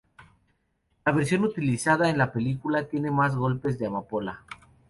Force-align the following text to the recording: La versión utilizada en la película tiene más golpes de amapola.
La 1.05 1.11
versión 1.11 1.43
utilizada 1.43 2.09
en 2.09 2.17
la 2.17 2.31
película 2.33 2.87
tiene 2.87 3.11
más 3.11 3.35
golpes 3.35 3.77
de 3.77 3.85
amapola. 3.85 4.43